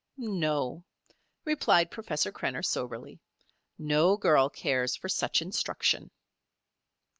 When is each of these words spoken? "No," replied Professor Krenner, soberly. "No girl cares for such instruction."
"No," 0.17 0.83
replied 1.45 1.91
Professor 1.91 2.31
Krenner, 2.31 2.65
soberly. 2.65 3.19
"No 3.77 4.17
girl 4.17 4.49
cares 4.49 4.95
for 4.95 5.09
such 5.09 5.43
instruction." 5.43 6.09